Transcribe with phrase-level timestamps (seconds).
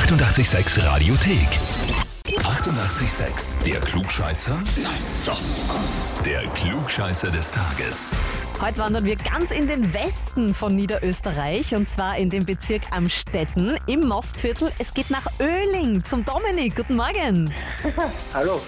[0.00, 1.48] 886 Radiothek.
[2.26, 3.64] 88,6.
[3.64, 4.54] Der Klugscheißer?
[4.82, 4.92] Nein,
[5.24, 5.40] doch.
[6.22, 8.10] Der Klugscheißer des Tages.
[8.60, 13.78] Heute wandern wir ganz in den Westen von Niederösterreich und zwar in den Bezirk Amstetten
[13.86, 14.70] im Mostviertel.
[14.78, 16.76] Es geht nach Öhling zum Dominik.
[16.76, 17.54] Guten Morgen.
[18.34, 18.60] Hallo.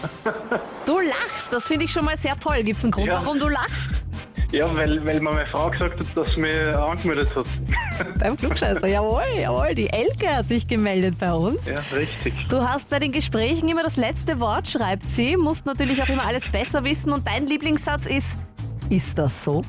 [0.86, 2.62] Du lachst, das finde ich schon mal sehr toll.
[2.62, 3.20] Gibt es einen Grund, Ja.
[3.22, 4.02] warum du lachst?
[4.50, 7.46] Ja, weil, weil mir meine Frau gesagt hat, dass sie mich angemeldet hat.
[8.18, 9.74] Beim Klugscheißer, jawohl, jawohl.
[9.74, 11.66] Die Elke hat sich gemeldet bei uns.
[11.66, 12.34] Ja, richtig.
[12.48, 15.36] Du hast bei den Gesprächen immer das letzte Wort, schreibt sie.
[15.36, 18.38] Musst natürlich auch immer alles besser wissen und dein Lieblingssatz ist,
[18.90, 19.62] ist das so?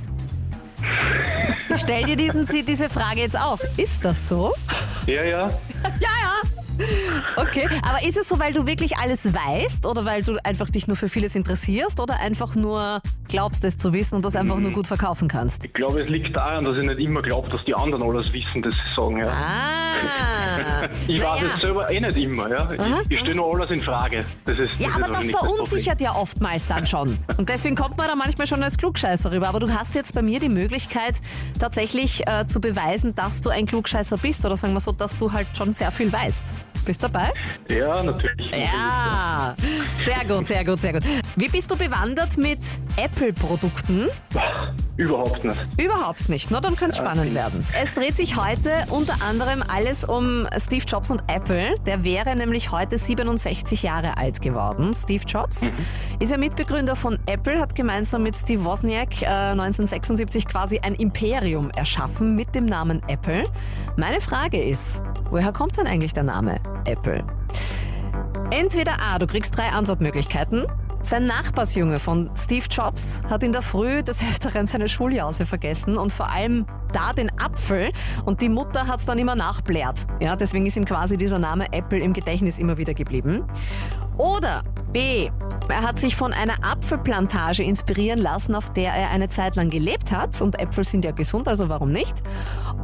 [1.74, 3.60] Ich stell dir diesen, diese Frage jetzt auch.
[3.78, 4.54] Ist das so?
[5.06, 5.50] Ja, ja.
[6.00, 6.59] Ja, ja.
[7.36, 10.88] Okay, aber ist es so, weil du wirklich alles weißt oder weil du einfach dich
[10.88, 14.72] nur für vieles interessierst oder einfach nur glaubst es zu wissen und das einfach nur
[14.72, 15.64] gut verkaufen kannst?
[15.64, 18.62] Ich glaube, es liegt daran, dass ich nicht immer glaube, dass die anderen alles wissen,
[18.62, 19.18] das sie sagen.
[19.18, 19.28] Ja.
[19.28, 20.88] Ah.
[21.08, 21.54] Ich weiß naja.
[21.56, 22.50] es selber eh nicht immer.
[22.50, 22.64] Ja.
[22.68, 23.02] Aha.
[23.04, 24.26] Ich, ich stelle nur alles in Frage.
[24.46, 25.56] Das ist, Ja, das aber ist das wahrscheinlich Problem.
[25.56, 27.18] verunsichert ja oftmals dann schon.
[27.38, 29.48] Und deswegen kommt man da manchmal schon als Klugscheißer rüber.
[29.50, 31.16] Aber du hast jetzt bei mir die Möglichkeit,
[31.60, 34.46] tatsächlich äh, zu beweisen, dass du ein Klugscheißer bist.
[34.46, 36.56] Oder sagen wir so, dass du halt schon sehr viel weißt.
[36.86, 37.32] Bist dabei?
[37.70, 38.52] Ja, natürlich.
[38.52, 39.56] Ja,
[40.06, 41.04] sehr gut, sehr gut, sehr gut.
[41.36, 42.60] Wie bist du bewandert mit
[42.98, 44.08] Apple-Produkten?
[44.98, 45.82] Überhaupt nicht.
[45.82, 47.66] Überhaupt nicht, na dann könnte es spannend werden.
[47.80, 51.76] Es dreht sich heute unter anderem alles um Steve Jobs und Apple.
[51.86, 54.94] Der wäre nämlich heute 67 Jahre alt geworden.
[54.94, 55.66] Steve Jobs
[56.20, 61.70] ist ja Mitbegründer von Apple, hat gemeinsam mit Steve Wozniak äh, 1976 quasi ein Imperium
[61.72, 63.50] erschaffen mit dem Namen Apple.
[63.96, 67.24] Meine Frage ist, woher kommt denn eigentlich der Name Apple?
[68.52, 70.66] Entweder A, du kriegst drei Antwortmöglichkeiten.
[71.02, 76.12] Sein Nachbarsjunge von Steve Jobs hat in der Früh des Öfteren seine Schuljause vergessen und
[76.12, 77.92] vor allem da den Apfel
[78.26, 80.06] und die Mutter hat's dann immer nachblärt.
[80.20, 83.44] Ja, deswegen ist ihm quasi dieser Name Apple im Gedächtnis immer wieder geblieben.
[84.18, 85.30] Oder B.
[85.70, 90.12] Er hat sich von einer Apfelplantage inspirieren lassen, auf der er eine Zeit lang gelebt
[90.12, 90.42] hat.
[90.42, 92.22] Und Äpfel sind ja gesund, also warum nicht?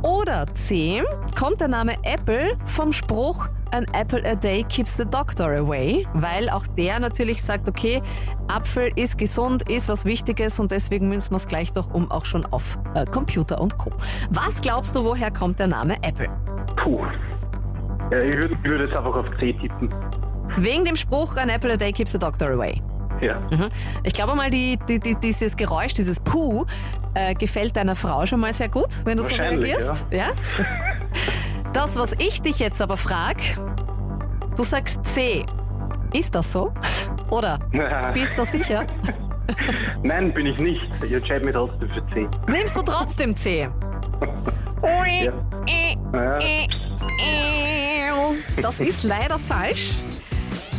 [0.03, 1.03] Oder C.
[1.37, 6.49] Kommt der Name Apple vom Spruch An apple a day keeps the doctor away, weil
[6.49, 8.01] auch der natürlich sagt, okay,
[8.47, 12.23] Apfel ist gesund, ist was Wichtiges und deswegen münzen wir es gleich doch um auch
[12.23, 13.91] schon auf äh, Computer und Co.
[14.29, 16.29] Was glaubst du, woher kommt der Name Apple?
[16.81, 17.01] Puh.
[18.13, 19.93] Ja, ich würde würd jetzt einfach auf C tippen.
[20.55, 22.81] Wegen dem Spruch An apple a day keeps the doctor away.
[23.19, 23.41] Ja.
[23.51, 23.67] Mhm.
[24.03, 26.65] Ich glaube mal, die, die, die, dieses Geräusch, dieses Puh,
[27.13, 30.07] äh, gefällt deiner Frau schon mal sehr gut, wenn du so reagierst.
[30.11, 30.27] Ja?
[31.75, 33.35] Das, was ich dich jetzt aber frag,
[34.55, 35.45] du sagst C.
[36.13, 36.73] Ist das so?
[37.29, 37.59] Oder
[38.13, 38.87] bist du sicher?
[40.01, 40.81] Nein, bin ich nicht.
[41.03, 42.27] Ich entscheide mich trotzdem für C.
[42.47, 43.67] Nimmst du trotzdem C?
[44.83, 46.39] Ja.
[46.39, 48.31] Ja.
[48.61, 49.95] Das ist leider falsch.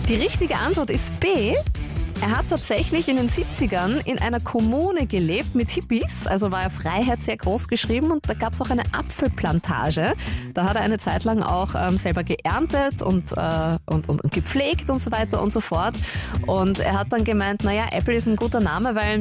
[0.08, 1.54] Die richtige Antwort ist B.
[2.22, 6.70] Er hat tatsächlich in den 70ern in einer Kommune gelebt mit Hippies, also war er
[6.70, 10.14] Freiheit sehr groß geschrieben und da gab es auch eine Apfelplantage.
[10.54, 14.32] Da hat er eine Zeit lang auch ähm, selber geerntet und, äh, und, und, und
[14.32, 15.94] gepflegt und so weiter und so fort.
[16.46, 19.20] Und er hat dann gemeint, naja, Apple ist ein guter Name, weil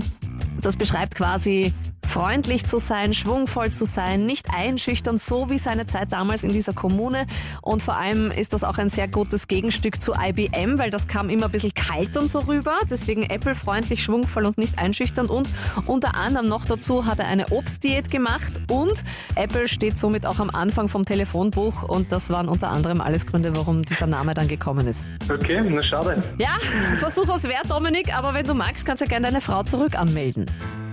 [0.61, 1.73] das beschreibt quasi
[2.15, 6.71] freundlich zu sein, schwungvoll zu sein, nicht einschüchtern, so wie seine Zeit damals in dieser
[6.71, 7.25] Kommune.
[7.61, 11.29] Und vor allem ist das auch ein sehr gutes Gegenstück zu IBM, weil das kam
[11.29, 12.77] immer ein bisschen kalt und so rüber.
[12.89, 15.29] Deswegen Apple freundlich, schwungvoll und nicht einschüchternd.
[15.29, 15.49] Und
[15.87, 19.03] unter anderem noch dazu hat er eine Obstdiät gemacht und
[19.35, 21.83] Apple steht somit auch am Anfang vom Telefonbuch.
[21.83, 25.05] Und das waren unter anderem alles Gründe, warum dieser Name dann gekommen ist.
[25.29, 26.21] Okay, na schade.
[26.37, 26.55] Ja,
[26.97, 30.45] Versuch es wert, Dominik, aber wenn du magst, kannst du gerne deine Frau zurück anmelden.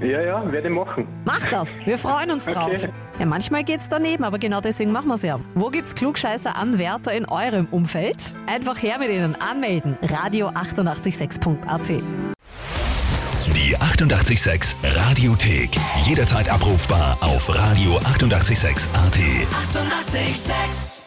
[0.03, 1.07] Ja, ja, werde ich machen.
[1.25, 2.73] Mach das, wir freuen uns drauf.
[2.73, 2.89] Okay.
[3.19, 5.39] Ja, manchmal geht's daneben, aber genau deswegen machen wir's ja.
[5.55, 8.17] Wo gibt's Klugscheißer-Anwärter in eurem Umfeld?
[8.47, 9.97] Einfach her mit ihnen, anmelden.
[10.03, 11.89] Radio 886.at.
[13.55, 15.71] Die 88,6 Radiothek.
[16.05, 19.17] Jederzeit abrufbar auf radio886.at.
[19.17, 20.23] 88,6.
[20.23, 21.02] Eighty-eight, sex.